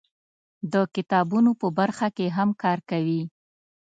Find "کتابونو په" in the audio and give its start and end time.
0.95-1.67